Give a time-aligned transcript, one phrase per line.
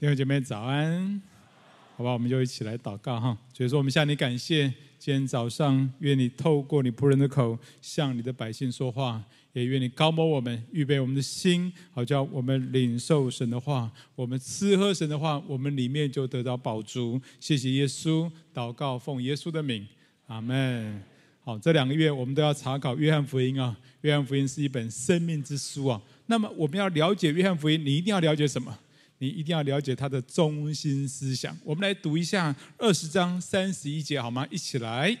[0.00, 1.20] 弟兄姐妹早安，
[1.94, 3.36] 好吧，我们就一起来祷告哈。
[3.52, 4.62] 所以说，我们向你感谢，
[4.98, 17.20] 今天早上愿你透过你仆人的口向你的百姓说话，也愿你膏抹我们，预备我们的心，好叫我们领受神的话，我们吃喝神的话，我们里面就得到宝足。
[17.38, 19.86] 谢谢耶稣，祷告奉耶稣的名，
[20.28, 21.02] 阿门。
[21.44, 26.00] 好，这两个月我们都要查考约翰福音啊，约翰福音是一本生命之书啊。
[26.24, 28.78] 那么我们要了解约翰福音，你一定要了解什么？
[29.22, 31.56] 你一定要了解他的中心思想。
[31.62, 34.46] 我们来读一下二十章三十一节，好吗？
[34.50, 35.14] 一起来。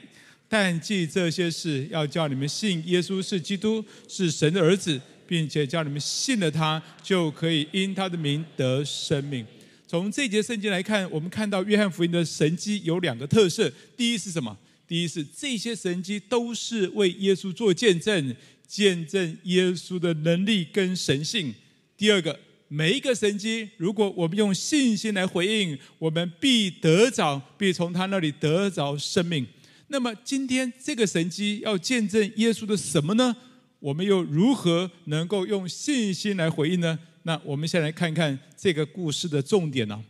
[0.48, 4.98] 但记这些事，要叫你们信耶稣是基督，是神的儿子，
[5.28, 9.44] 并且叫你们信了他，就可以因他的名得生命。
[9.86, 13.70] 从这节圣经来看，我们看到约翰福音的神迹有两个特色。
[13.98, 14.56] 第一是什么？
[14.88, 18.34] 第一是这些神迹都是为耶稣做见证，
[18.66, 21.54] 见证耶稣的能力跟神性。
[21.98, 22.40] 第二个。
[22.72, 29.44] 每一个神迹，如果我们用信心来回应，我们必得着，必从他那里得着生命。
[29.88, 33.36] 那么今天这个神迹要见证耶稣的什么呢？
[33.80, 36.96] 我们又如何能够用信心来回应呢？
[37.24, 40.00] 那我们先来看看这个故事的重点呢。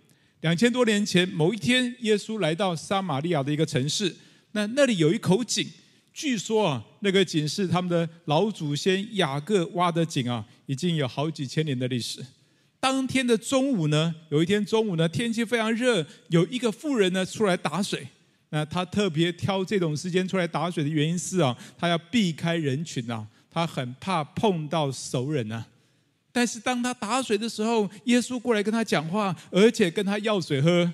[0.42, 4.14] 两千多年前某一天，耶稣来到撒玛利亚的一个城市，
[4.52, 5.66] 那那里有一口井，
[6.12, 12.22] 据说啊，那个井是他们的老祖先雅各挖的井啊，已经有好几千年的历史。
[12.80, 18.08] 当天的中午呢，有一天中午呢，天气非常热，有一个妇人呢出来打水。
[18.48, 25.64] 那他特别挑这种时间出来打水的原因是啊，他要避开人群啊，他很怕碰到熟人啊。
[26.32, 30.90] 但是当他打水的时候，耶稣过来跟他讲话，而且跟他要水喝。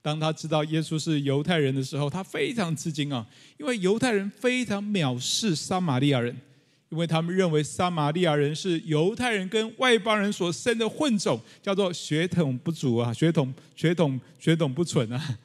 [0.00, 3.26] 当他知道耶稣是犹太人的时候，他非常吃惊啊，
[3.58, 6.34] 因为犹太人非常藐视撒玛利亚人。
[6.88, 15.38] 因为他们认为撒玛利亚人是犹太人跟外邦人所生的混种，叫做血统不足啊，血统血统血统不纯啊，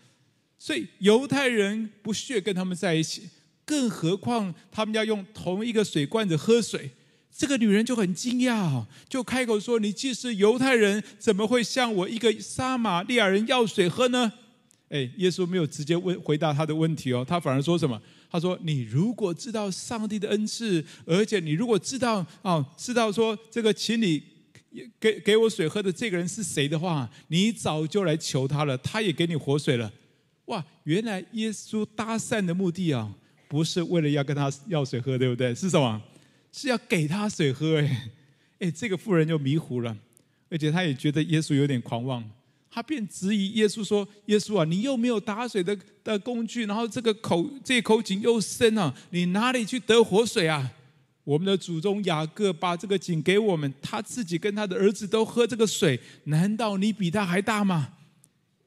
[0.59, 3.23] 所以犹太人不屑跟他们在一起，
[3.66, 6.92] 更何况他们要用同一个水罐子喝水。
[7.33, 14.32] 这个女人就很惊讶，就开口说：“你既是犹太人，怎么会向我一个撒玛利亚人要水喝呢？”
[14.92, 18.00] 哎，耶稣没有直接问回答他的问题哦，他反而说什么？
[18.30, 24.22] 他说：“你如果知道上帝的恩赐，而且你如果知道啊，知道说这个请你
[25.00, 29.92] 给给我水喝的这个人是谁的话，你早就来求他了，他也给你活水了。
[30.46, 30.66] 哇！
[30.84, 33.14] 原来耶稣搭讪的目的啊，
[33.48, 35.56] 不是为了要跟他要水喝，对不对？
[35.56, 36.02] 是什么？
[36.52, 37.80] 是要给他水喝。
[37.80, 38.10] 哎，
[38.60, 39.98] 哎，这个妇人就迷糊了，
[40.50, 42.23] 而且他也觉得耶稣有点狂妄。”
[42.73, 50.71] 他便质疑耶稣说：“耶稣啊，你又没有打水的的工具，然后这个口这口井又深啊，你哪里去得活水啊？
[51.26, 57.89] 我们的祖宗雅各把这个井给我们，他自己跟他的儿子都喝这个水，难道你比他还大吗？”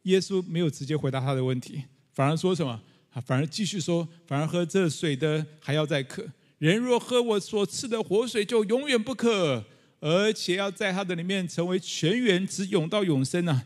[0.04, 1.82] 耶稣没有直接回答他的问题，
[2.12, 2.78] 反而说什么？
[3.14, 6.22] 啊反而继续说：“反而喝这水的还要再渴。
[6.58, 9.64] 人若喝我所赐的活水，就永远不渴，
[10.00, 13.64] 而且要在他的里面成为泉源，直涌到永生啊！”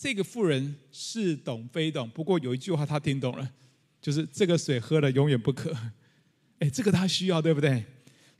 [0.00, 3.50] 这个妇人似懂非懂，不过有一句话她听懂了，
[4.00, 5.76] 就是这个水喝了永远不渴。
[6.60, 7.84] 哎，这个她需要，对不对？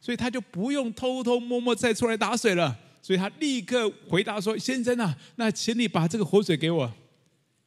[0.01, 2.79] 所以她就不用偷偷摸摸再出来打水了。
[3.03, 6.95] 所以她立刻回答说：“先生啊，那请你把这个活水给我。”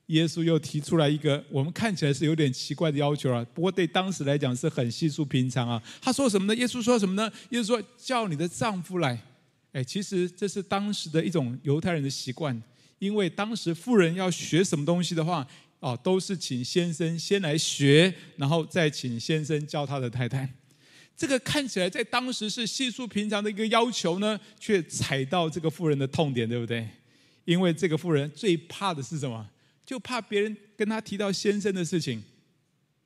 [0.07, 5.81] 耶稣又提出来一个我们看起来是有点奇怪的要求啊，不过对当时来讲是很稀疏平常啊。
[6.01, 6.55] 他说什么呢？
[6.55, 7.29] 耶稣说什么呢？
[7.49, 9.21] 耶稣说：“叫你的丈夫来。”
[9.73, 12.61] 哎，其实这是当时的一种犹太人的习惯。
[13.01, 15.45] 因为当时富人要学什么东西的话，
[15.79, 20.47] 哦，都是请先生先来学，然后再请先生教他的太太。
[21.17, 26.87] 这个看起来在当时是稀疏平常的一个要求呢，却踩到这个富人的痛点，对不对？
[27.43, 29.49] 因为这个富人最怕的是什么？
[29.83, 32.23] 就怕别人跟他提到先生的事情。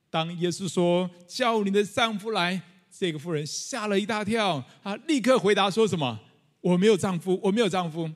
[0.10, 6.20] 当耶稣说叫你的丈夫来，这个妇人吓了一大跳，她立刻回答说什么？
[6.60, 8.12] 我没有丈夫，我没有丈夫。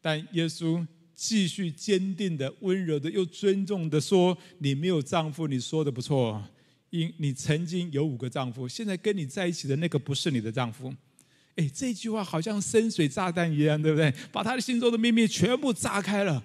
[0.00, 0.86] 但耶稣。
[1.14, 6.42] 继续坚定的、温柔的又尊重的说：“你没有丈夫，你说的不错。
[6.90, 10.92] 因你曾经有五个丈夫，现在跟你在一起的那个不是你的丈夫。”
[11.56, 14.12] 哎，这句话好像深水炸弹一样，对不对？
[14.32, 16.42] 把他的心中的秘密全部炸开了。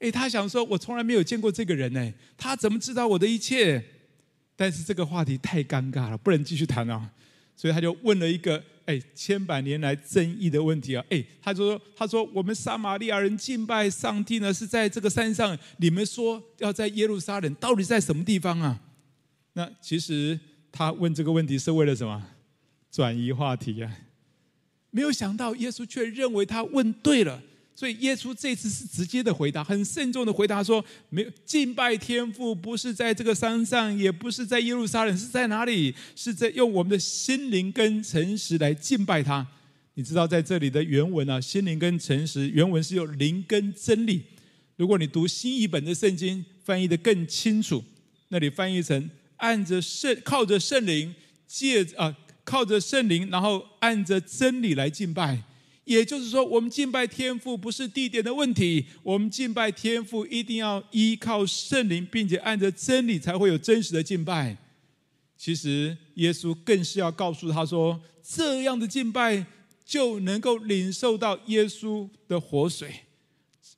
[0.00, 3.82] 哎，他想说：“我从来没有见过这个人，哎，他怎么知道我的一切？”
[4.56, 7.10] 但是这个话题太尴尬了，不能继续谈了，
[7.54, 8.62] 所以他就问了一个。
[8.88, 11.04] 哎，千百年来争议的问题啊！
[11.10, 15.56] 哎，他就说：“他说我们撒玛利亚人敬拜上帝呢，是在这个山上。
[15.76, 18.80] 你们说要在耶路撒冷，到底在什么地方啊？”
[19.52, 20.40] 那其实
[20.72, 22.26] 他问这个问题是为了什么？
[22.90, 23.94] 转移话题啊！
[24.90, 27.42] 没有想到耶稣却认为他问对了，
[27.78, 35.94] 所以耶稣这次是直接的回答，很慎重的回答说：没有敬拜天父，不是在这个山上，也不是在耶路撒冷，是在哪里？
[36.16, 39.46] 是在用我们的心灵跟诚实来敬拜他。
[39.94, 44.24] 你知道在这里的原文啊，心灵跟诚实，原文是用灵跟真理。
[44.74, 47.84] 如果你读新译本的圣经，翻译得更清楚，
[48.30, 51.14] 那里翻译成按着圣靠着圣灵
[51.46, 55.44] 借啊，靠着圣灵，然后按着真理来敬拜。
[55.88, 64.54] 也就是说，我们敬拜天父不是地点的问题，我们敬拜天父一定要依靠圣灵，并且按着真理才会有真实的敬拜。
[65.34, 69.46] 其实耶稣更是要告诉他说，这样的敬拜
[69.86, 72.94] 就能够领受到耶稣的活水。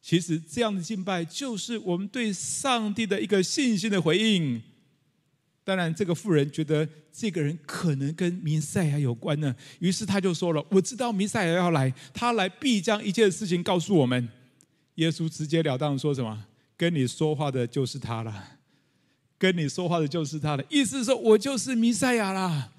[0.02, 4.60] 其实这样的敬拜就是我们对上帝的一个信心的回应。
[5.64, 14.28] 当然，这个妇人觉得这个人可能跟弥赛亚有关呢，于是他就说了：“我知道弥赛亚要来，他来必将一切事情告诉我们。”
[14.96, 16.46] 耶稣直截了当说什么
[16.76, 18.58] ：“跟你说话的就是他了，
[19.38, 22.72] 跟你说话的就是他了。”意思是说我就是弥赛亚啦。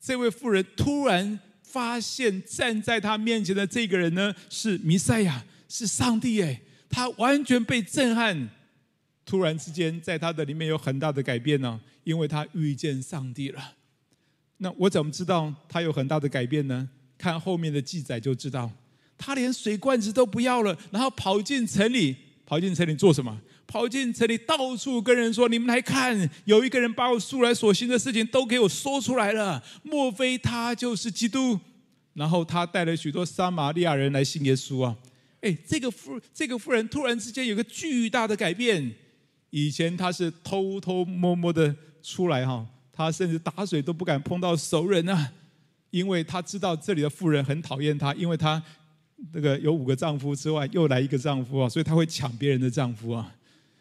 [0.00, 5.44] 这位妇人突然发现站在他面前的这个人呢，是弥赛亚。
[5.74, 6.60] 是上帝哎，
[6.90, 8.50] 他完全被震撼，
[9.24, 13.74] 突然之间在他的里面有很大的改变呢，因为他遇见上帝了。
[14.58, 16.88] 那我怎么知道他有很大的改变呢？
[17.18, 18.70] 看后面的记载就知道，
[19.16, 23.40] 他连水罐子都不要了，然后跑进城里，跑进城里做什么？
[23.66, 31.58] 跑进城里到处跟人说：“你们来看，有一个人把我素来所行的事情都给我说出来了，莫非他就是基督？”
[32.12, 34.96] 然后他带了许多撒玛利亚人来信耶稣啊。
[35.40, 38.94] 哎，这个妇这个妇人突然之间有个巨大的改变。
[39.48, 45.32] 以前她是偷偷摸摸的出来哈，她甚至打水都不敢碰到熟人啊，
[45.90, 48.62] 因为她知道这里的妇人很讨厌她，因为她
[49.32, 53.32] 那个有五个丈夫之外又来一个丈夫啊，所以她会抢别人的丈夫啊。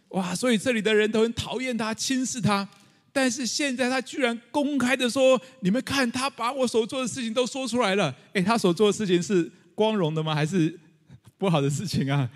[0.10, 2.68] 哇，所以这里的人都很讨厌她，轻视她。
[3.12, 10.34] 但是现在她居然公开的说：“你们看，她把我所做的事情都说出来了。”哎，她所做的事情是光荣的吗？
[10.36, 10.78] 还是？
[11.38, 12.30] 不好的事情啊！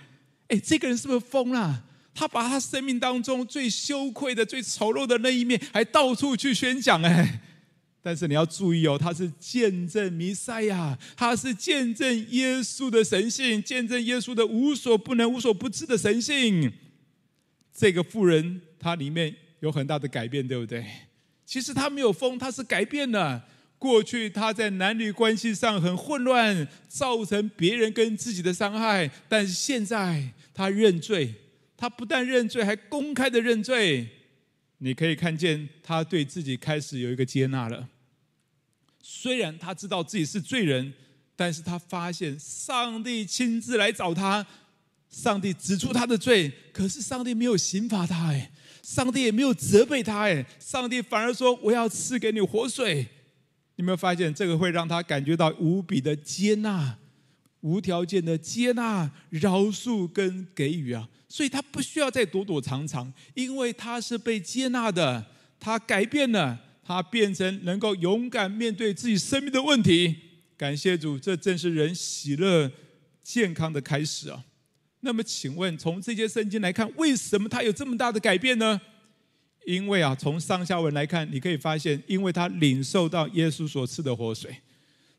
[0.48, 1.84] 哎，这个人是不是疯了？
[2.16, 7.04] 他把他生命当中最羞愧的、最丑陋的那一面，还到处去宣讲。
[7.04, 7.42] 哎，
[8.02, 16.72] 但是你要注意哦，他是见证弥赛亚，他是见证耶稣的神性，见证耶稣的无所不能、无所不知的神性。
[17.78, 20.86] 这个妇人，她里面有很大的改变，对不对？
[21.46, 23.44] 其实她没有疯，她是改变了。
[23.78, 29.12] 过去她在男女关系上很混乱，造成别人跟自己的伤害。
[29.28, 31.34] 但是现在她认罪，
[31.86, 34.08] 他不但认罪，还公开的认罪。
[34.80, 37.88] 你可以看见他对自己开始有一个接纳了。
[39.04, 40.92] 虽然他知道自己是罪人，
[41.36, 44.48] 但是他发现上帝亲自来找他，
[45.12, 48.52] 上帝指出他的罪，可是上帝没有刑罚他，哎，
[48.82, 53.06] 上帝也没有责备他，哎，上帝反而说：“我要赐给你活水。”
[53.78, 56.98] 你有没有发现，这个会让他感觉到无比的接纳、
[57.66, 61.10] 无条件的接纳、饶恕跟给予啊？
[61.28, 65.26] 所以他不需要再躲躲藏藏，因为他是被接纳的，
[65.60, 70.16] 他改变了，他变成能够勇敢面对自己生命的问题。
[70.56, 72.72] 感谢主，这正是人喜乐、
[73.24, 74.46] 健康的开始啊！
[75.00, 78.80] 那么，请问从这些圣经来看，为什么他有这么大的改变呢？
[79.66, 84.56] 因为啊，从上下文来看，你可以发现，因为他领受到耶稣所赐的活水。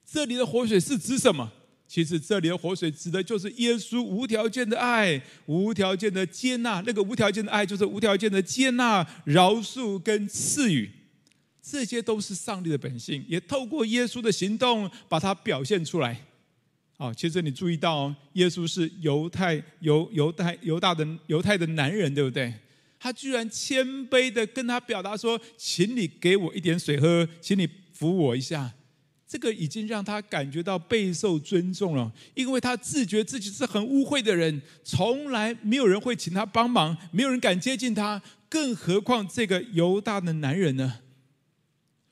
[0.09, 1.53] 这里的活水是指什么？
[1.89, 6.83] 其实这里的活水指的就是耶稣无条件的爱、无条件的接纳。
[6.87, 10.91] 那个无条件的爱，就是无条件的接纳、饶恕跟赐予。
[11.63, 16.21] 这些都是上帝的本性，也透过耶稣的行动把它表现出来。
[16.97, 22.55] 好，其实你注意到，耶稣是犹太犹犹太犹大的犹太的男人，对不对？
[22.99, 28.73] 他居然谦卑的跟他表达说：“请你给我一点水喝，请你扶我一下。”
[29.29, 41.01] 这个已经让他感觉到备受尊重了，因为他自觉自己是很污秽的人，从来没有人会请他帮忙，没有人敢接近他，更何况这个犹大的男人呢？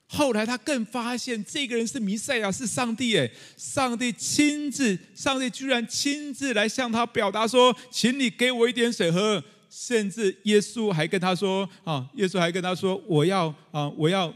[0.07, 14.33] 后来他更发现，这个人是弥赛亚，是上帝诶，上帝亲自，上帝居然亲自来向他表达说：“请你给我一点水喝。”甚至耶稣还跟他说：“啊，耶稣还跟他说，我要啊，我要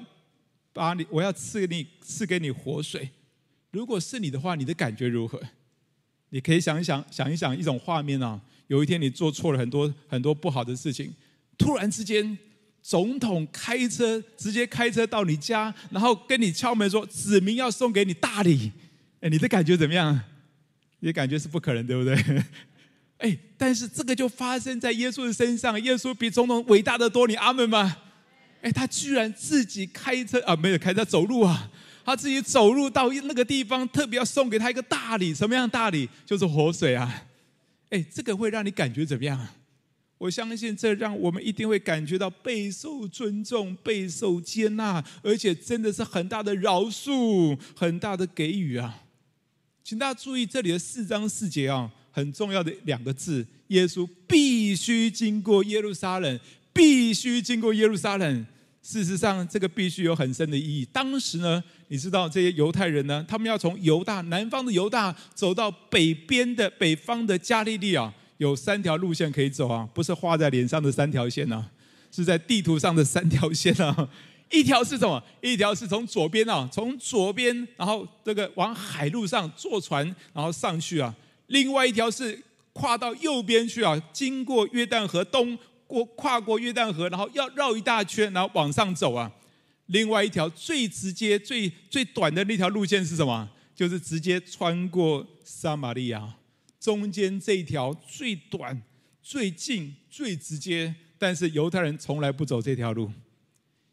[0.72, 3.10] 把你，我要赐给你，赐给你活水。
[3.70, 5.40] 如果是你的话，你的感觉如何？
[6.30, 8.40] 你可以想一想，想一想一种画面啊。
[8.66, 11.12] 有一天你做错了很多很多不好的事情，
[11.56, 12.36] 突然之间，
[12.82, 18.72] 总统开车直接开车到你家，然后跟你敲门说，子民要送给你大礼。
[19.20, 20.20] 哎，你的感觉怎么样？
[21.00, 22.44] 也感觉是不可能，对不对？
[23.18, 27.96] 哎，但是这个就发生在耶稣的身上，耶稣比总统伟大的多，你阿门吗？
[28.60, 31.70] 哎，他居然自己开车啊，没有开车走路啊，
[32.04, 36.08] 他自己走路到那个地方，特别要送给他一个大礼，什么样的大礼？
[36.26, 37.24] 就是活水啊！
[37.90, 39.48] 哎，这个会让你感觉怎么样？
[40.18, 49.04] 我相信这让我们一定会感觉到备受尊重、备受接纳，而且真的是很大的饶恕、很大的给予啊！
[49.84, 51.92] 请大家注意这里的四章四节啊。
[52.10, 56.40] 很重要的两个字，耶稣必须经过耶路撒冷，
[56.72, 58.46] 必须经过耶路撒冷。
[58.80, 60.84] 事实上，这个必须有很深的意义。
[60.86, 71.68] 当时呢，你知道这些犹太人呢，他们要从犹大南方的犹大走到北边的北方的加利利啊，有三条路线可以走啊，不是画在脸上的三条线啊，
[72.10, 74.08] 是在地图上的三条线啊。
[74.50, 75.22] 一条是什么？
[75.42, 81.14] 一条是从左边啊，从左边，然后这个往海路上坐船，然后上去啊。
[81.48, 85.58] 另外一条是跨到右边去啊，经过约旦河东
[85.88, 89.32] 过跨过约旦河，然后要绕一大圈，然后往上走啊。
[89.86, 93.48] 另外一条最直接、最最短的那条路线是什么？
[93.74, 96.34] 就是直接穿过撒玛利亚。
[96.78, 98.80] 中间这一条最短、
[99.22, 103.10] 最近、最直接，但是犹太人从来不走这条路，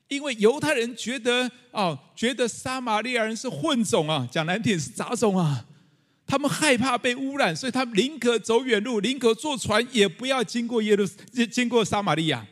[0.08, 5.66] 因为犹太人觉得啊，觉得撒玛利亚人是混种啊，讲难听是杂种啊。
[6.28, 11.06] 他们害怕被污染，所以他们宁可走远路，宁可坐船，也不要经过耶路，
[11.52, 12.46] 经过撒玛利亚。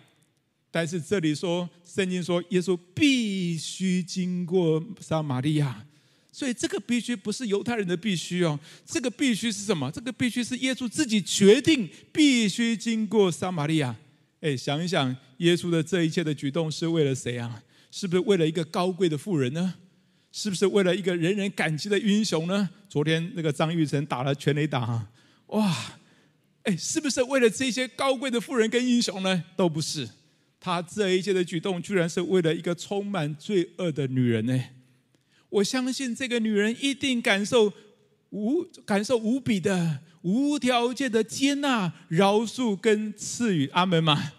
[0.70, 5.86] 但是这里说，圣经说，耶稣必须经过撒玛利亚，
[6.32, 9.92] 所以这个必须不是犹太人的必须哦，这个必须是什么？
[9.92, 13.96] 这个必须是耶稣自己决定必须经过撒玛利亚。
[14.42, 17.62] 哎，想一想，耶稣的这一切的举动是为了谁啊？
[17.92, 19.76] 是不是为了一个高贵的妇人呢？
[20.36, 22.68] 是不是为了一个人人感激的英雄呢？
[22.90, 25.08] 昨天那个张玉成打了全垒打，
[25.48, 25.72] 哇！
[26.64, 29.44] 哎，是不是为了这些高贵的富人跟英雄呢？
[29.56, 30.10] 都不是，
[30.60, 34.60] 他这一切的举动，居然是为了一个充满罪恶的女人呢。
[35.50, 37.72] 我相信这个女人一定感受
[38.32, 43.68] 无感受无比的无条件的接纳、饶恕跟赐予。
[43.68, 44.32] 阿门嘛。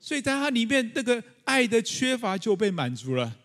[0.00, 3.36] 所以在她里面，那个爱的缺乏就被满足了。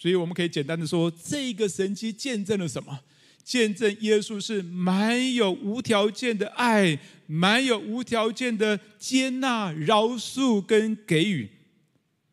[0.00, 2.98] 所以我们可以简单的说，这个神迹见证了什么？
[3.44, 11.50] 见证耶稣是满有无条件的爱，满有无条件的接纳、饶恕跟给予。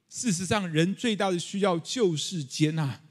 [0.09, 3.01] 事实上，人最大的需要就是接纳。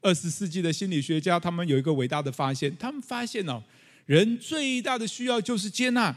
[0.00, 3.62] 二十世纪的心理学家他们有一个伟大的发现，他们发现哦，
[4.06, 6.16] 人最大的需要就是接纳。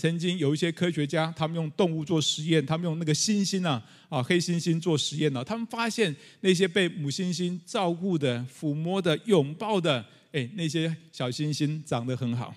[0.00, 12.54] 曾经有一些科学家，他们用动物做实验，他们用那个猩猩啊，啊黑猩猩做实验呢，他们发现那些被母猩猩照顾的、抚摸的、拥抱的，哎，那些小猩猩长得很好。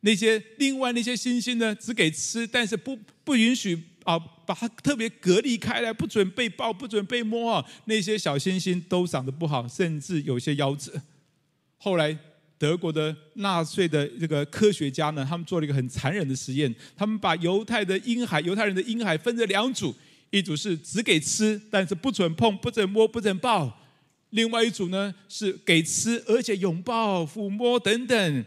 [0.00, 7.64] 那些另外那些猩猩呢，只给吃，但是不不允许啊，把它特别隔离开来，不准被抱，不准被摸啊。
[7.84, 11.00] 那些小猩猩都长得不好，甚至有些夭折。
[11.76, 12.18] 后来。
[12.62, 16.72] 德国的纳粹的这个科学家呢，他们做了一个很残忍的实验。
[16.96, 19.92] 他们把犹太的婴孩、犹太人的婴孩分成两组，
[20.30, 23.68] 一组是只给吃，但是不准碰、不准摸、不准抱；
[24.30, 28.44] 另外一组呢是给吃，而且拥抱、抚摸等等。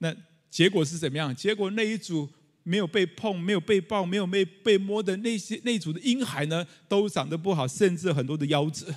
[0.00, 0.14] 那
[0.50, 1.34] 结果是怎么样？
[1.34, 2.28] 结果那一组
[2.62, 8.94] 没有被碰、没有被抱、没有被被摸的那些那组的婴孩呢，都长得不好，甚至很多的夭折。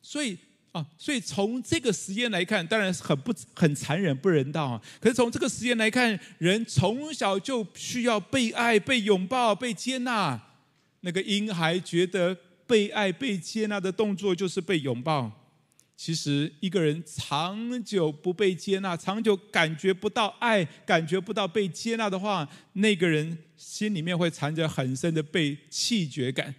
[0.00, 0.38] 所以。
[0.74, 4.82] 啊，所以从这个实验来看，当然是很不很残忍、不人道啊。
[5.00, 10.40] 可是从这个实验来看，人从小就需要被爱、被拥抱、被接纳。
[11.02, 15.30] 那个婴孩觉得被爱、被接纳的动作就是被拥抱。
[15.96, 26.52] 其实一个人长久不被接纳、长久感觉不到爱、感觉不到被接纳的话，那个人心里面会藏着很深的被弃绝感。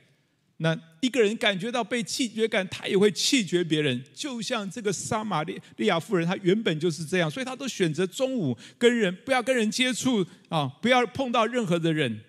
[0.57, 4.01] 那一个人感觉到被弃绝感，他也会弃绝别人。
[4.13, 12.21] 就像这个撒玛利亚妇人，她原本就是这样，所以她都选择中午跟人不要跟人接触啊，不要碰到任何的人。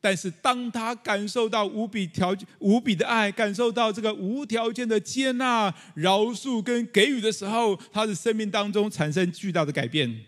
[0.00, 10.24] 但是当她感受到无比条无比的爱，感受到这个无条件的接纳、饶恕跟给予的时候，她的生命当中产生巨大的改变。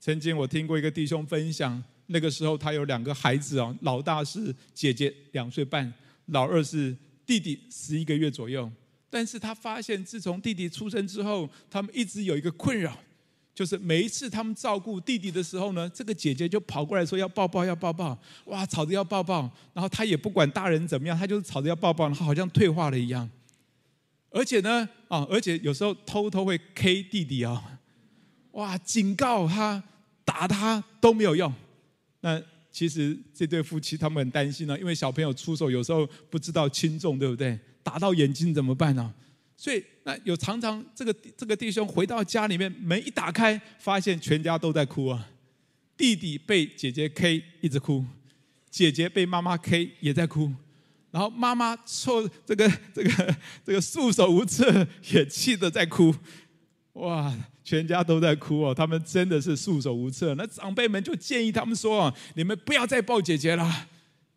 [0.00, 5.92] 曾经我听过一个弟兄分享，那个时候他有两个孩子啊，老大是姐姐，两岁半。
[6.26, 8.70] 老二是弟弟，十一个月左右。
[9.08, 12.96] 但是他发现，自从弟弟出生之后，他们一直有一个困扰，
[13.54, 19.50] 就是每一次他们照顾弟弟的时候呢，这个姐姐就跑过来说要抱抱，要抱抱，哇，吵着要抱抱。
[19.72, 23.30] 然后他也不管大人怎么样，他就是吵着要抱抱，然后好像退化了一样。
[24.30, 27.80] 而且呢，啊，而且有时候偷偷会 K 弟弟啊，
[28.50, 29.82] 哇，警告他、
[30.24, 31.50] 打他都没有用。
[32.20, 32.42] 那
[32.76, 37.58] 其实这对夫妻他们很担心呢，因为小朋友出手有时候不知道轻重，对不对？
[37.82, 39.14] 打到眼睛怎么办呢？
[39.56, 45.26] 所以那有常常这个这个弟兄回到家里面，门一打开，发现全家都在哭啊。
[45.96, 48.04] 弟弟被姐姐 K 一直哭，
[48.68, 50.52] 姐姐被妈妈 K 也在哭，
[51.10, 56.14] 然后妈妈错这个这个这个束手无策， 也气得在哭。
[56.92, 57.34] 哇，
[57.66, 60.32] 全家都在哭哦，他们真的是束手无策。
[60.36, 63.64] 那长辈们就建议他们说：“你们不要再抱姐姐了，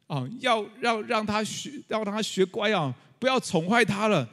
[0.08, 4.28] 啊，要要让她学，要让她学乖啊，不要宠坏她了。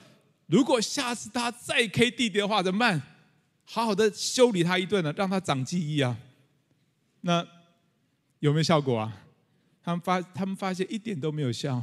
[0.46, 3.02] 如果下次她再 K 弟弟的话，怎么办？
[3.66, 6.16] 好好的修理她一顿呢，让她长记忆啊。”
[7.20, 7.46] 那
[8.38, 9.12] 有没有效果啊？
[9.84, 11.82] 他们发他们发现一点都没有效。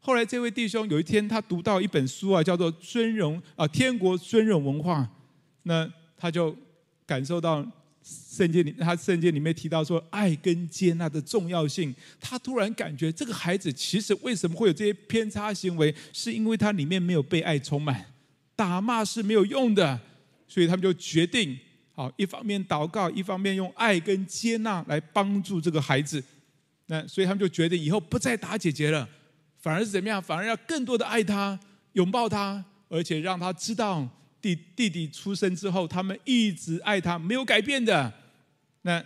[0.00, 5.02] 后来这位弟兄有一天他读到一本书啊，叫做《尊荣啊天国尊荣文化》。
[5.62, 5.88] 那
[6.18, 6.54] 他就
[7.06, 7.64] 感受到
[8.02, 11.94] 圣经里他圣经里面提到说爱跟接纳的重要性。
[12.20, 18.04] 他突然感觉这个孩子其实为什么会有这些偏差行为，是因为他里面没有被爱充满，
[18.56, 20.00] 打骂是没有用的。
[20.50, 21.58] 所以他们就决定。
[21.94, 26.24] 好，一方面祷告，一方面用爱跟接纳来帮助这个孩子。
[26.86, 29.06] 那所以他们就决定以后不再打姐姐了，
[29.58, 30.22] 反而是怎么样？
[30.22, 31.60] 反而要更多的爱她，
[31.92, 34.08] 拥抱她，而且让她知道
[34.40, 38.12] 弟弟弟出生之后，他们一直爱他，没有改变的。
[38.82, 39.04] 那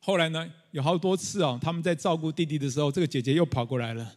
[0.00, 0.50] 后来呢？
[0.72, 4.14] 有好多次哦，他们在照顾弟弟的时候，这个姐姐又跑过来了，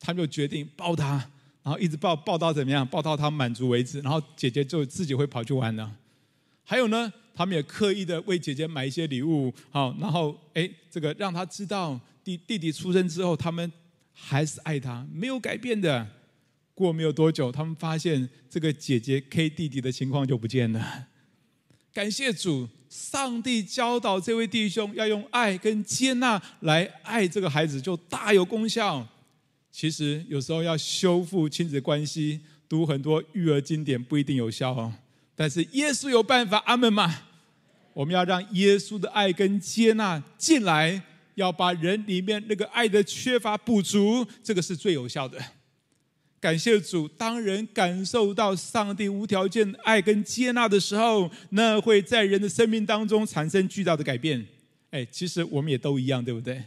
[0.00, 1.24] 他们就决定抱他，
[1.62, 2.84] 然后一直抱抱到怎么样？
[2.84, 5.96] 抱到他满足为止，然后姐姐就自己会跑去玩了。
[6.64, 13.70] 还有呢，他们也刻意的为姐姐买一些礼物，好，然后哎，这个让她知道弟弟弟出生之后，他们
[14.12, 16.04] 还是爱他，没有改变的。
[16.74, 21.06] 过没有多久，他们发现这个姐姐 K 弟弟的情况就不见了。
[21.92, 29.06] 感谢主，上帝教导这位弟兄要用爱跟接纳来爱这个孩子，就大有功效。
[29.70, 34.92] 其实有时候要修复亲子关系，读很多育儿经典不一定有效哦。
[35.36, 37.22] 但是耶稣有办法，阿门嘛？
[37.92, 41.00] 我们要让耶稣的爱跟接纳进来，
[41.36, 45.38] 要把人里面那个爱的缺乏补足，这个是最有效的。
[46.44, 54.46] 感谢主，当人感受到上帝无条件爱跟接纳的时候，那会在人的生命当中产生巨大的改变。
[54.90, 56.62] 哎，其实我们也都一样，对不对？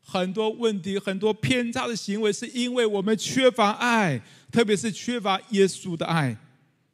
[0.00, 6.36] 很多问题、很多偏差的行为，是因为我们缺乏爱，特别是缺乏耶稣的爱。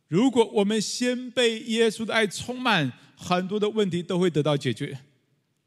[0.09, 4.99] 如果我们先被耶稣的爱充满，很多的问题都会得到解决。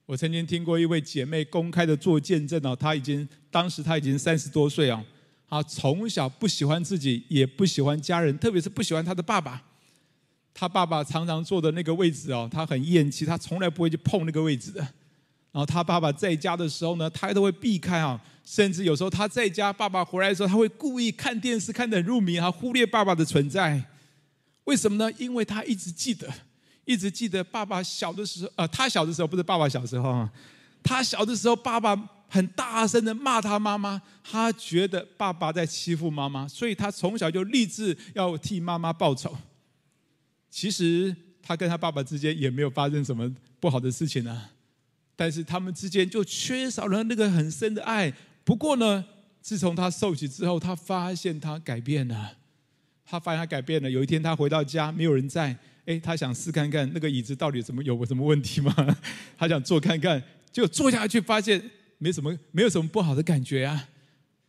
[0.07, 5.05] 我曾经听过一位姐妹公开的做见证哦，她已经当时她已经三十多岁啊，
[5.47, 9.61] 啊从小不喜欢自己，也不喜欢家人，特别是不喜欢他的爸爸。
[10.53, 14.79] 他爸爸常常坐的那个位置哦，他很厌弃，他从来不会去碰那个位置的。
[15.51, 23.83] 然后他爸爸在家的时候呢，他都会避开啊，甚至有时候他在家，爸爸回来的时候，他会故意看电视看得很入迷啊，忽略爸爸的存在。
[24.63, 25.13] 为什么呢？
[25.17, 26.27] 因为他一直记得，
[26.85, 30.31] 一直记得爸爸小的时候，呃，他小的时候不是爸爸小时候啊，
[30.81, 31.95] 他小的时候爸爸
[32.27, 39.35] 很大声的骂他妈妈，他觉得爸爸在欺负妈妈，所以他从小就立志要替妈妈报仇。
[40.49, 44.51] 其实他跟他爸爸之间也没有发生什么不好的事情啊，
[45.15, 48.13] 但是他们之间就缺少了那个很深的爱。
[48.43, 49.03] 不过呢，
[49.41, 52.37] 自从他受洗之后，他发现他改变了。
[53.05, 53.89] 他发现他改变了。
[53.89, 55.55] 有一天他回到家，没有人在。
[55.85, 58.73] 哎，他想试看看那个椅子到底怎么有什么问题吗？
[59.37, 60.19] 他想坐看看，
[60.51, 61.61] 结果坐下去发现
[61.97, 63.89] 没什么，没有什么不好的感觉啊。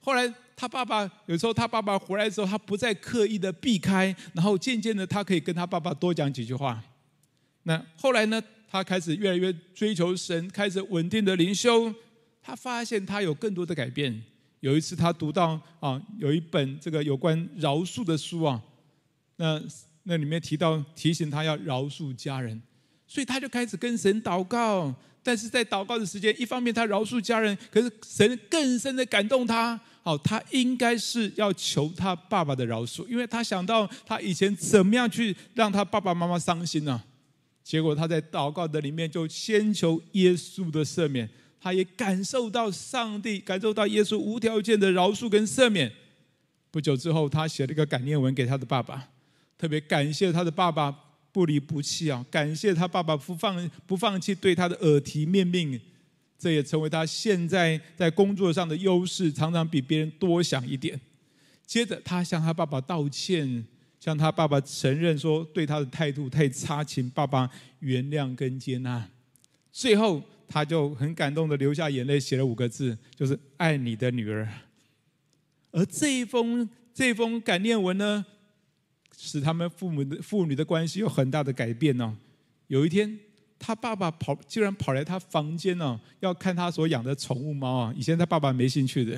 [0.00, 6.82] 后来他爸爸有时候他爸爸回来之后，他不再刻意的避开，然后渐渐的他可以跟他爸爸多讲几句话。
[7.64, 11.92] 那后来呢，他开始越来越追求神，开始稳定的灵修。
[12.40, 14.22] 他发现他有更多的改变。
[14.61, 18.62] 有一次，他读到啊，有一本这个有关饶恕的书啊，
[19.37, 19.61] 那
[20.04, 22.62] 那里面提到提醒他要饶恕家人，
[23.09, 24.94] 所以他就开始跟神祷告。
[25.26, 37.02] 但是在祷告的时间，一方面他饶恕家人，可是神更深的感动他，好，他应该是要求他爸爸的饶恕，因为他想到他以前怎么样去让他爸爸妈妈伤心呢？
[37.64, 41.28] 结果他在祷告的里面就先求耶稣的赦免。
[41.58, 45.90] 他也感受到上帝，感受到耶稣无条件的饶恕跟赦免。
[46.70, 49.08] 不久之后，他写了一个感念文给他的爸爸，
[49.58, 50.96] 特别感谢他的爸爸
[51.37, 55.79] 不离不弃啊，感谢他爸爸不放不放弃对他的耳提面命，
[56.38, 60.99] 这也成为他现在在工作上的优势，常常比别人多想一点。
[61.66, 63.62] 接着，他向他爸爸道歉，
[64.01, 69.07] 向他爸爸承认说对他的态度太差，请爸爸原谅跟接纳。
[69.70, 74.49] 最后，他就很感动的流下眼泪，写了五个字，就是“爱你的女儿”。
[75.70, 78.25] 而这一封这一封感念文呢，
[79.16, 82.14] 使他们父母的父女的关系有很大的改变哦。
[82.66, 83.18] 有一天，
[83.59, 87.94] 他爸爸跑，竟然跑来他房间哦，要看他所养的宠物猫啊。
[87.96, 89.16] 以前他爸爸没兴趣的，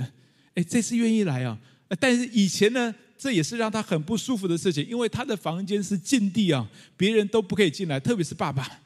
[0.55, 1.59] 哎，这次愿意来啊。
[1.99, 8.81] 但是以前呢，这也是让他很不舒服的事情，因为他的房间是禁地啊，别人都不可以进来，特别是爸爸。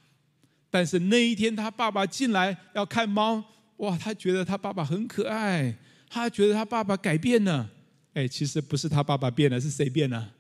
[0.71, 3.45] 但是那一天，他爸爸进来要看猫，
[3.79, 5.77] 哇，他觉得他爸爸很可爱，
[6.09, 7.69] 他觉得他爸爸改变了。
[8.15, 10.33] 哎，其实不是他爸爸变了，是谁变了？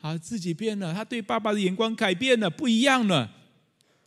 [0.00, 3.30] 好自己变了，他对爸爸的眼光改变了，不一样了。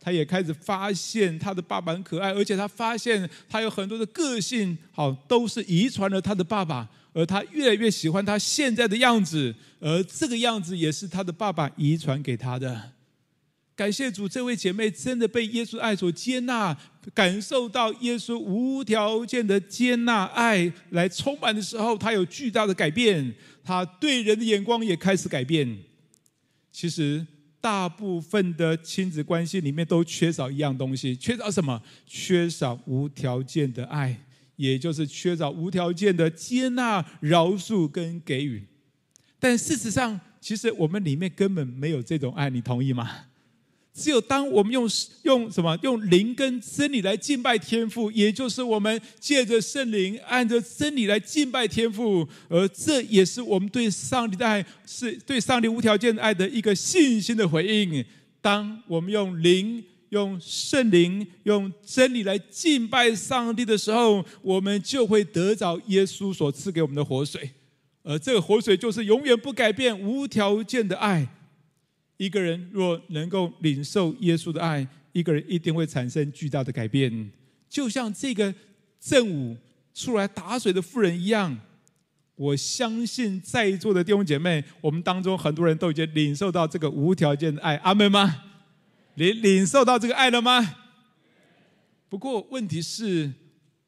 [0.00, 12.92] 他也开始发现他的爸爸很可爱，而且他发现他有很多的个性，好，都是遗传了他的爸爸，而他越来越喜欢他现在的样子，而这个样子也是他的爸爸遗传给他的。
[13.76, 16.76] 感谢主，这位姐妹真的被耶稣爱所接纳，
[17.14, 23.34] 感受到耶稣无条件的接纳爱来充满的时候，他有巨大的改变，
[23.64, 25.78] 他对人的眼光也开始改变。
[26.70, 27.26] 其实，
[27.60, 31.82] 大部分的亲子关系里面都缺少一样东西，缺少什么？
[32.06, 34.16] 缺少无条件的爱，
[34.56, 38.62] 也就是缺少无条件的接纳、饶恕跟给予。
[39.38, 43.10] 但事实上，其实我们里面根本没有这种爱，你同意吗？
[43.94, 44.88] 只有当我们用
[45.22, 58.02] 用什么用灵跟真理来敬拜天父，也就是我们借着圣灵按着真理来敬拜天父，而这也是我们对上帝的爱，是对上帝无条件的爱的一个信心的回应。
[58.40, 67.50] 当我们用灵、用圣灵、用真理来敬拜上帝的时候，我们就会得着耶稣所赐给我们的活水，
[68.02, 71.28] 而这个活水就是永远不改变、无条件的爱。
[72.22, 77.32] 一个人若能够领受耶稣的爱，一个人一定会产生巨大的改变，
[77.68, 78.54] 就像这个
[79.00, 79.56] 正午
[79.92, 81.58] 出来打水的妇人一样。
[82.36, 88.44] 我相信在座的弟兄姐妹，我们当中很多人都已经领受到这个无条件的爱，阿门吗？
[89.14, 90.76] 你领受到这个爱了吗？
[92.08, 93.32] 不过问题是，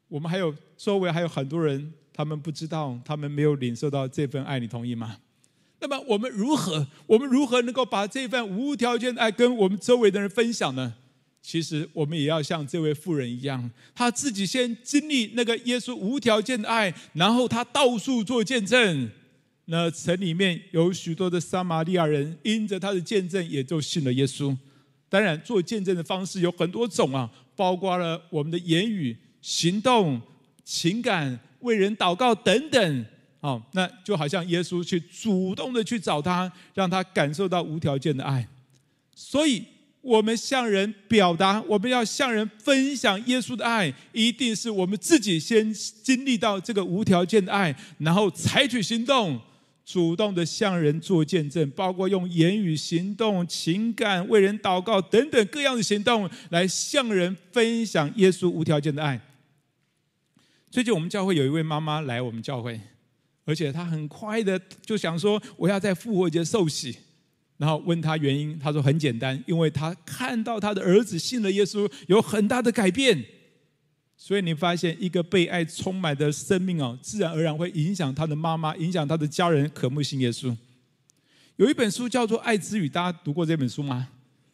[0.09, 5.18] 我们还有周围还有很多人，他们不知道，他们没有领受到这份爱，你同意吗？
[5.85, 6.87] 那么我们如何？
[7.07, 10.94] 我们如何能够把这份无条件的爱跟我们周围的人分享呢？
[11.42, 19.11] 其实我们也要像这位妇人一样，他自己先经历那个耶稣无条件的爱，然后他到处做见证。
[19.66, 24.57] 那城里面有许多的撒玛利亚人，因着他的见证，也就信了耶稣。
[25.11, 30.18] 当然，做见证的方式有很多种啊，包括了我们的言语、行动、
[30.64, 33.05] 情感、为人祷告等等。
[33.44, 38.48] 好，那就好像耶稣去主动的去找他，让他感受到无条件的爱。
[39.14, 39.62] 所以，
[40.00, 49.38] 我们向人表达，我们要向人分享耶稣的爱，一定是我们自己先经历到这个无条件的爱，然后采取行动，
[49.85, 59.20] 主动的向人做见证，包括用言语、行动、情感、为人祷告等等各样的行动，来向人分享耶稣无条件的爱。
[60.70, 62.80] 最近我们教会有一位妈妈来我们教会。
[63.44, 66.96] 而且他很快的就想说，我要在复活节受洗，
[67.59, 73.22] 然后问他原因，他说很简单，因为他看到他的儿子信了耶稣，有很大的改变。
[74.16, 80.57] 所以你发现一个被爱充满的生命哦，自然而然会影响他的妈妈，影响他的家人，渴慕信耶稣。
[81.57, 84.09] 有一本书叫做《爱之语》，大家读过这本书吗？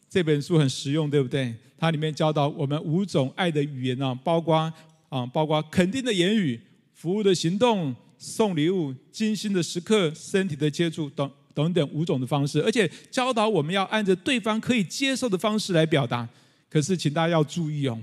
[0.09, 1.55] 这本书很实用，对不对？
[1.77, 4.71] 它里面教导我们五种爱的语言啊，包括
[5.09, 6.59] 啊，包括肯定的言语、
[6.93, 7.95] 服务的行动。
[8.23, 16.29] 送礼物、精心的时刻、身体的接触等等等五种的方式，而且教导我们要按着对方可以接受的方式来表达。
[16.69, 17.99] 可是，请大家要注意哦，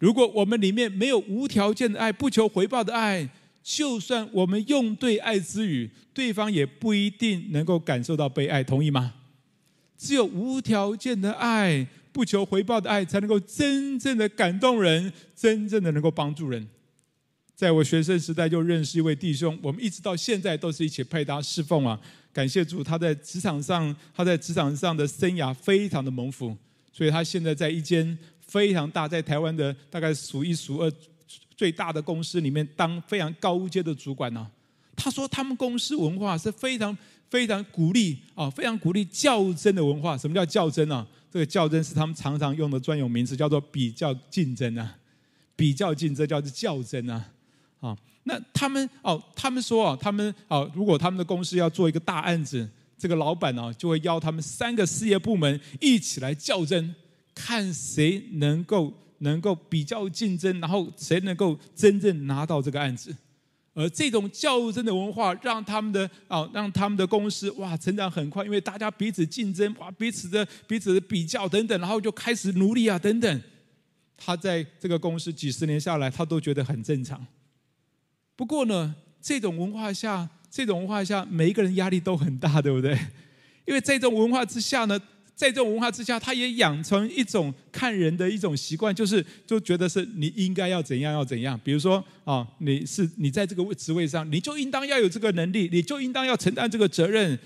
[0.00, 3.28] 如果我们里面没有无条件的爱、不求回报的爱，
[3.62, 8.64] 就算我们用对爱之语，对方也不一定能够感受到被爱。
[8.64, 9.14] 同意吗？
[9.96, 16.66] 只有无条件的爱、不求回报的爱，才能够真正的感动人，真正的能够帮助人。
[17.60, 22.00] 在我学生时代就认识一位弟兄，我们一直到现在都是一起配搭侍奉啊！
[22.32, 26.56] 感谢主，他在职场上，他在职场上的生涯非常的蒙福，
[26.90, 30.90] 所以他现在在一间非常大，在台湾的大概数一数二
[31.54, 34.50] 最大的公司里面当非常高阶的主管呢、
[34.96, 36.96] 他说他们公司文化是非常
[37.28, 40.16] 非常鼓励啊，非常鼓励较真的文化。
[40.16, 41.06] 什么叫较真呢？
[41.30, 44.96] 这个较真是他们常常用的专有名词，叫做比较竞争啊，
[45.54, 47.22] 比较竞争叫做较真啊。
[47.80, 56.94] 啊，那他们哦，他们说啊，他们哦，如果他们的公司要做一个大案子，这个老板呢就会邀他们三个事业部门一起来较真，
[57.34, 63.16] 看谁能够能够比较竞争，然后谁能够真正拿到这个案子。
[63.72, 73.42] 而这种较真的文化，让他们的啊，让他们的公司哇成长很快，因为大家彼此竞争，哇彼此的彼此的比较等等，然后就开始努力啊等等。
[74.18, 77.24] 他在这个公司几十年下来，他都觉得很正常。
[78.40, 82.98] 不过呢，这种文化下，这种文化下，每一个人压力都很大，对不对？
[83.68, 84.98] 因为在这种文化之下呢。
[85.34, 91.58] 在这种文化之下，他也养成一种看人的一种习惯，就是就觉得是你应该要怎样要怎样。
[91.64, 97.38] 比如说啊，你是你在这个职位上，你就应当要有这个能力，你就应当要承担这个责任。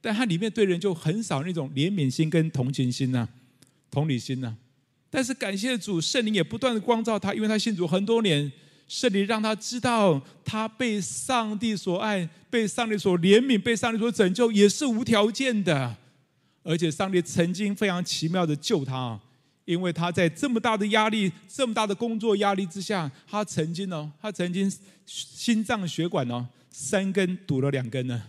[0.00, 3.28] 但他里面对人就很少那种怜悯心跟同情心呐、
[3.90, 4.56] 同理心呐。
[5.10, 8.52] 但是感谢主，圣灵也不断的光照他，因为他信主很多年，
[8.88, 15.96] 圣灵让他知道他被上帝所爱，被上帝所怜悯，被上帝所拯救，也是无条件的。
[16.62, 19.18] 而且上帝曾经非常奇妙的救他，
[19.64, 24.72] 因为他在这么大的压力、这么大的工作压力之下，他曾经呢，他曾经
[25.04, 28.22] 心脏血管呢三根堵了两根呢，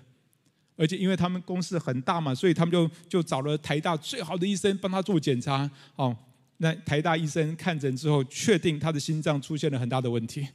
[0.76, 5.70] 而且因为他们公司很大嘛，所以他们就就找了台大最好的医生帮他做检查。
[5.96, 6.18] 哦，
[6.64, 10.48] 那台大医生看诊之后，确定他的心脏出现了很大的问题，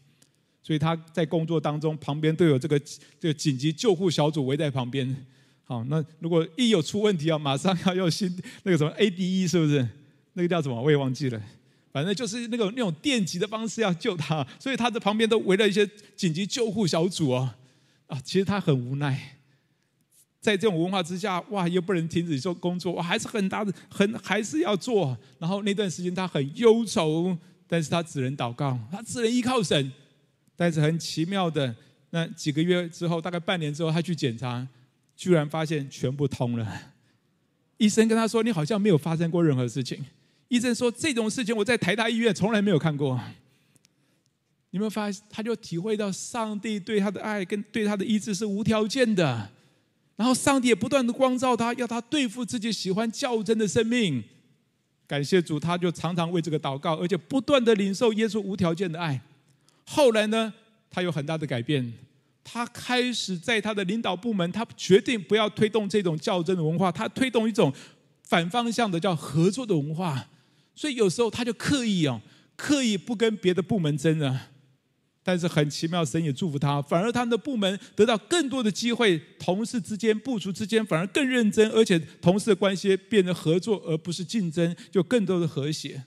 [0.62, 2.80] 所以他在工作当中旁边都有这个
[3.20, 5.14] 这个紧急救护小组围在旁边。
[5.64, 9.86] 好，那如果一有出问题啊，马上要用新那个什么 ADE 是不是？
[10.32, 10.80] 那个叫什么？
[10.80, 11.38] 我也忘记了。
[11.92, 17.54] 反正就是那个那种电击的方式要救他，所以他的旁边都围了一些紧急救护小组哦。
[18.06, 19.37] 啊，其实他很无奈，
[20.40, 25.16] 在这种文化之下，哇，又不能停止做工作，我，还是很大的，很还是要做。
[25.38, 29.92] 然后那段时间他很忧愁，但是他只能祷告，他只能依靠神。
[30.56, 31.74] 但是很奇妙的，
[32.10, 34.66] 那几个月之后，大概半年之后，他去检查。
[35.16, 36.64] 居然发现全部通了，
[37.76, 40.06] 医生跟他说：“你好像没有发生过任何事情。”
[40.46, 43.20] 医生说：“这种事情我在台大医院从来没有看过。”
[44.70, 49.50] 你们发现，他就体会到上帝对他的爱跟对他的医治是无条件的，
[50.18, 54.20] 然后上帝也不断的光照他，要他对付自己喜欢较真的生命。
[55.06, 59.20] 感谢主，他就常常为这个祷告，而且不断的领受耶稣无条件的爱。
[59.86, 60.52] 后来呢，
[60.90, 61.94] 他有很大的改变。
[62.42, 67.72] 他开始在他的领导部门，他决定不要推动这种较真的文化，他推动一种
[68.24, 70.26] 反方向的叫合作的文化。
[70.74, 72.20] 所以有时候他就刻意哦，
[72.56, 74.48] 刻意不跟别的部门争了。
[75.28, 86.02] 但是很奇妙，神也祝福他，反而他们的部门得到更多的机会，同事之间、部属之间反而更认真，而且同事的关系变得合作而不是竞争，就更多的和谐。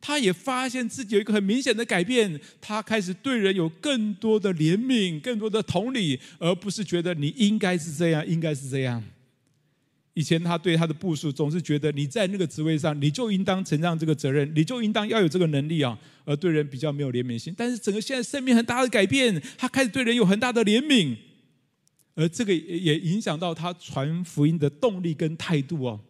[0.00, 9.00] 他也发现自己有一个很明显的改变，他开始对人有更多的怜悯、更多的同理，而不是觉得你应该是这样，应该是这样。
[10.18, 17.54] 以前他对他的部属总是觉得你在那个职位上，你就应当承担这个责任，你就应当要有这个能力啊，而对人比较没有怜悯心。
[17.56, 21.16] 但是整个现在生命很大的改变，他开始对人有很大的怜悯，
[22.16, 26.00] 而这个也影响到他传福音的动力跟态度哦。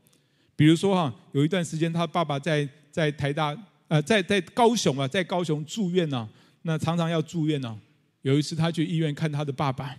[0.57, 3.55] 比如说哈，有一段时间他爸爸在在台大。
[3.89, 6.29] 呃，在在高雄啊，在高雄住院呢、
[6.61, 7.75] 那常常要住院呢、
[8.21, 9.97] 有一次他去医院看他的爸爸，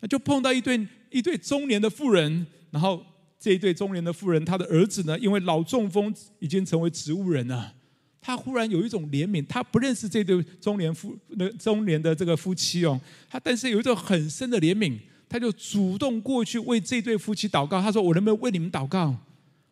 [0.00, 3.02] 那就碰到一对一对中年的妇人，然后
[3.40, 7.72] 这一对中年的妇人，他的儿子呢，因为脑中风已经成为植物人了。
[8.20, 13.00] 他忽然有一种怜悯，他不认识这对中年夫那中年的这个夫妻哦，
[13.30, 17.80] 他但是有一种很深的怜悯，他就主动过去为这对夫妻祷告。
[17.80, 19.16] 他说：“我能不能为你们祷告？”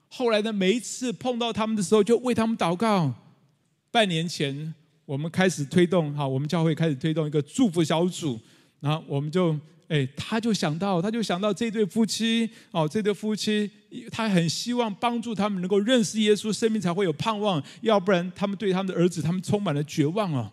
[0.09, 3.13] 后来呢，每一次碰到他们的时候，就为他们祷告。
[3.91, 8.41] 半年前，我们开始推动哈，我们教会开始推动一个祝福小组，
[8.81, 9.55] 然后我们就
[9.89, 13.71] 哎，他就想到，他就想到这对夫妻哦，这对夫妻，
[14.11, 20.53] 他很希望帮助他们能够认识耶稣，生命才会有盼望，要不然他们对他们的儿子，他们充满了绝望啊。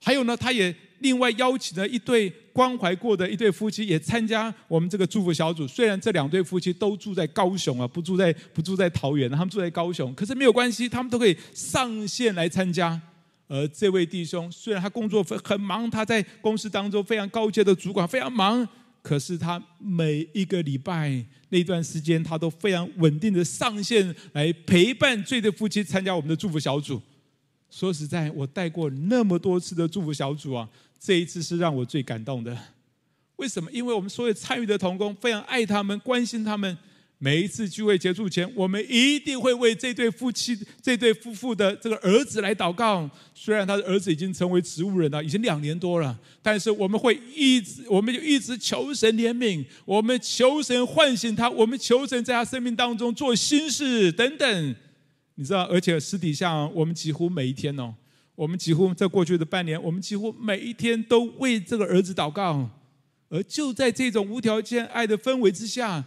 [0.00, 5.66] 还有呢，他也另外邀请了一对关怀过的一对夫妻，也参加我们这个祝福小组。
[5.66, 13.00] 虽然这两对夫妻都住在高雄啊，不住在不住在桃园，他们住在高雄，可是没有关系，他们都可以上线来参加。
[13.48, 18.68] 而这位弟兄虽然他工作很忙，他在公司当中非常高阶的主管，非常忙，
[19.02, 27.00] 可是他每一个礼拜那段时间，他都非常稳定的上线来陪伴这对夫妻参加我们的祝福小组。
[27.70, 30.68] 说实在，我带过那么多次的祝福小组啊。
[31.00, 32.58] 这一次是让我最感动的，
[33.36, 33.70] 为什么？
[33.70, 36.76] 因为我们所有参与的同工非常爱他们、关心他们，
[37.20, 43.10] 每一次聚会结束前，我们一定会为这对夫妻、这对夫妇的这个儿子来祷告。
[43.34, 54.76] 虽然他的儿子已经成为植物人了，已经两年多了，但是我们会一直，我们就一直求神怜悯，我们求神唤醒他，我们求神在他生命当中做新事等等。
[55.34, 57.92] 你知道，而且私底下，我们几乎每一天哦，
[58.36, 62.70] 我们几乎在过去的半年，我们几乎每一天都为这个儿子祷告。
[63.28, 66.04] 而就在这种无条件爱的氛围之下。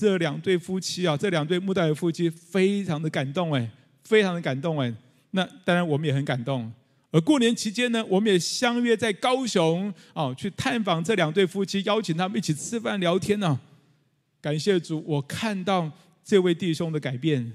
[0.00, 3.70] 这两对夫妻啊，这两对穆道友夫妻非常的感动哎，
[4.04, 4.92] 非常的感动哎。
[5.32, 6.72] 那当然我们也很感动。
[7.10, 13.60] 而过年期间呢，我们也相约在高雄啊，去探访这两对夫妻，邀请他们一起吃饭聊天呢。
[14.40, 15.92] 感谢主，我看到
[16.24, 17.52] 这位弟兄的改变。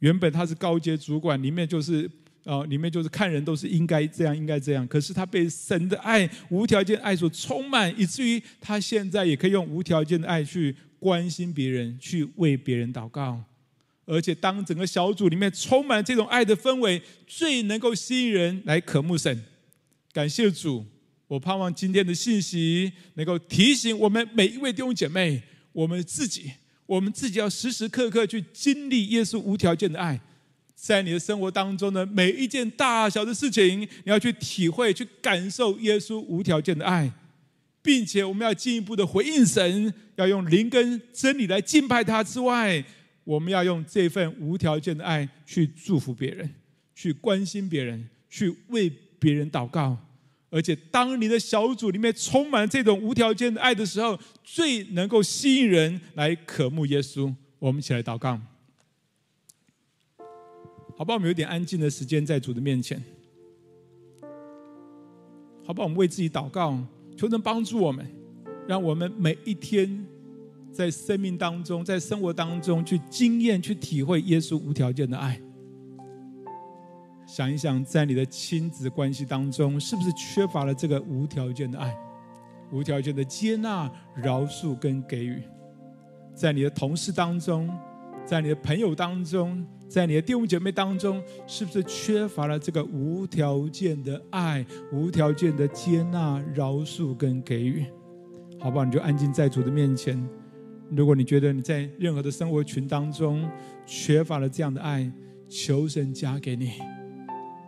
[0.00, 2.08] 原本他是高阶主管，里面就是
[2.44, 4.86] 啊，里面就是看人都是应该这样，应该这样。
[4.86, 10.76] 可是他被神的爱、无条件爱所充满，以至于他现在也可以用无条件的爱去。
[11.00, 13.42] 关心别人，去为别人祷告，
[14.04, 19.44] 而且当整个小组里面充满这种爱的氛围，最能够吸引人来渴慕神。
[20.12, 20.84] 感谢主，
[21.26, 26.50] 我盼望今天的信息能够提醒我们每一位弟兄姐妹，我们自己，
[26.86, 30.18] 我们自己要时时刻刻去经历耶稣无条件的爱，
[30.74, 37.12] 在你的生活当中的每一件大小的事情，你要去体会、去感受耶稣无条件的爱。
[37.82, 42.84] 并且我们要进一步的回应神，要用灵跟真理来敬拜他之外，
[43.24, 46.54] 我们要用这份无条件的爱去祝福别人，
[46.94, 49.96] 去关心别人，去为别人祷告。
[50.50, 57.34] 而且，当你的小组里面充满这种无条件的爱的时候，最能够吸引人来渴慕耶稣。
[57.58, 58.40] 我们一起来祷告，
[60.96, 61.16] 好不好？
[61.16, 63.02] 我们有点安静的时间在主的面前，
[65.66, 65.84] 好不好？
[65.84, 66.82] 我们为自己祷告。
[67.18, 68.08] 求神帮助我们，
[68.68, 70.06] 让我们每一天
[70.70, 75.40] 在生命当中、在生活当中去经验、去体会耶稣无条件的爱。
[77.26, 81.92] 想一想，在你的亲子关系当中，是不是缺乏了这个无条件的爱、
[82.70, 85.42] 无条件的接纳、饶恕跟给予？
[86.36, 87.68] 在你的同事当中，
[88.24, 89.66] 在你的朋友当中。
[89.88, 97.86] 在你的弟兄姐妹当中，是不是缺乏了这个无条件的爱、无条件的接纳、饶恕跟给予？
[98.60, 98.84] 好不好？
[98.84, 100.22] 你就安静在主的面前。
[100.90, 103.48] 如果你觉得你在任何的生活群当中
[103.86, 105.10] 缺乏了这样的爱，
[105.48, 106.72] 求神加给你。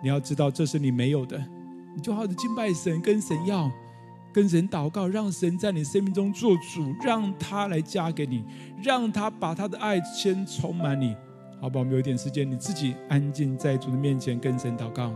[0.02, 1.38] 你要知道，这是你没有的，
[1.94, 3.70] 你就好好的敬拜神，跟神要，
[4.33, 8.44] 跟神祷告，让神在你生命中做主，让他来加给你，
[8.83, 11.16] 让他把他的爱先充满你。
[11.61, 15.14] 好吧，我们有点时间，你自己安静在主的面前，跟神祷告。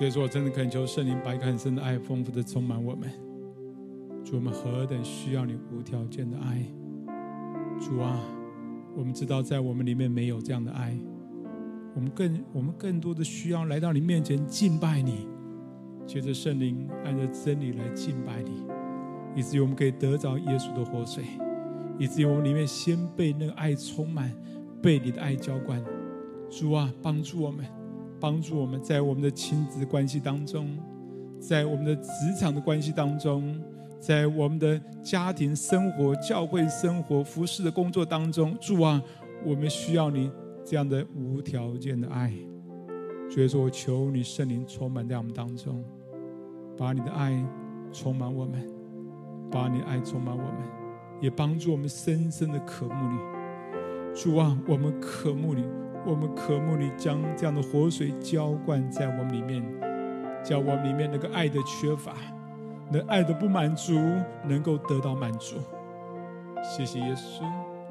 [0.00, 3.10] 所以说我真的恳求圣灵把一个很深的爱丰富的充满我们。
[4.24, 6.64] 主，我们何等需要你无条件的爱。
[7.78, 8.18] 主啊，
[8.96, 10.96] 我们知道在我们里面没有这样的爱，
[11.94, 15.28] 我们更我们更多的需要来到你面前敬拜你，
[16.06, 18.66] 借着圣灵按着真理来敬拜你，
[19.36, 21.24] 以至于我们可以得着耶稣的活水，
[21.98, 24.34] 以至于我们里面先被那个爱充满，
[24.80, 25.78] 被你的爱浇灌。
[26.48, 27.66] 主啊，帮助我们。
[28.20, 30.68] 帮助我们在我们的亲子关系当中，
[31.40, 33.58] 在我们的职场的关系当中，
[33.98, 39.02] 在我们的家庭生活、教会生活、服侍的工作当中，主啊，
[39.44, 40.30] 我们需要你
[40.64, 42.32] 这样的无条件的爱。
[43.30, 45.82] 所以说，我求你圣灵充满在我们当中，
[46.76, 47.32] 把你的爱
[47.92, 48.68] 充满我们，
[49.50, 50.54] 把你爱充满我们，
[51.20, 53.18] 也帮助我们深深的渴慕你。
[54.12, 55.64] 主啊，我们渴慕你，
[56.06, 59.62] 我们渴慕你将这样的活水浇灌在我们里面，
[60.42, 62.14] 叫我们里面那个爱的缺乏、
[62.90, 63.94] 那爱的不满足，
[64.46, 65.56] 能够得到满足。
[66.62, 67.42] 谢谢耶稣，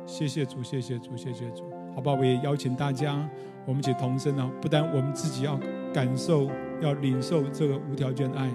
[0.05, 1.63] 谢谢主，谢谢主，谢谢主。
[1.95, 2.15] 好不好？
[2.15, 3.27] 我也邀请大家，
[3.65, 4.49] 我们一起同声啊！
[4.61, 5.59] 不但我们自己要
[5.93, 6.49] 感受、
[6.81, 8.49] 要领受这个无条件的爱，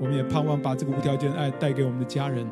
[0.00, 2.46] 我们也盼望把这个无条件的爱带给我们的家人，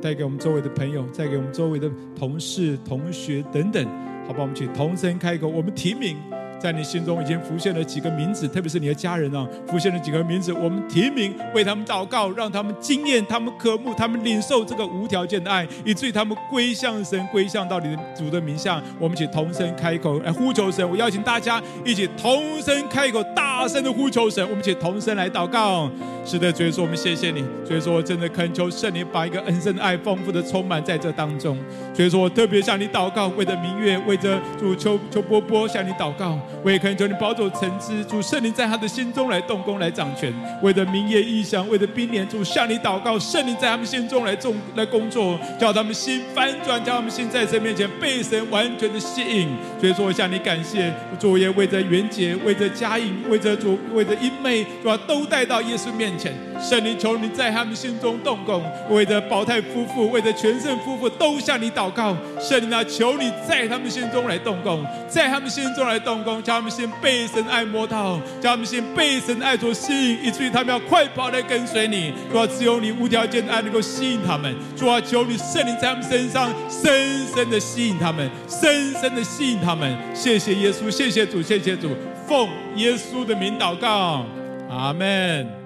[0.00, 3.86] 带给我们周围的朋友，带给我们周围的同事、同学等等。
[4.26, 4.40] 好吧？
[4.40, 6.16] 我们请同声开口，我们提名。
[6.60, 10.52] 在你心中已经浮现了几个名字，特别是你的家人啊，浮现了几个名字。
[10.52, 18.80] 我们提名为他们祷告，让他们惊艳、他们渴慕、他们领受这个无条件的爱，以至于他们归向神，归向到你的主的名下。
[19.00, 20.88] 我们一起同声开口来呼求神。
[20.88, 24.44] 我邀请大家一起同声开口，大大声的呼求神。
[24.50, 25.88] 我们请同声来祷告。
[26.24, 27.44] 是的，所以说我们谢谢你。
[27.64, 31.56] 所以说我真的恳求圣灵把一个恩圣爱丰富的充满在这当中。
[31.94, 36.38] 所以说我特别向你祷告，为着明月，为着主邱邱波波向你祷告。
[36.64, 49.48] 我也恳求你保守橙汁，主圣灵在他的心中来动工来掌权，为了明夜异象，为了冰莲，主向你祷告，圣灵在他们心中来种来工作，叫他们心翻转，叫他们心在神面前被神完全的吸引。
[49.80, 56.34] 所以说，我向你感谢，主也为着元杰，为着佳颖，为着主，为着英妹，主要都带到耶稣面前。
[56.60, 62.16] 圣灵求你在他们心中动工，为着宝泰夫妇，为着全胜夫妇，都向你祷告。
[62.40, 72.12] 圣灵啊，求你在他们心中来动工，在他们心中来动工，叫他们先被神爱摸到，叫他们先被神爱所吸引，以至于他们要快跑来跟随你。
[72.30, 74.54] 主啊，只有你无条件的爱能够吸引他们。
[74.76, 79.96] 主啊，求你圣灵在他们身上深深的吸引他们，深深的吸引他们。
[80.14, 81.90] 谢谢耶稣，谢谢主，谢谢主，
[82.32, 84.24] 奉耶稣的名祷告，
[84.70, 85.61] 阿门。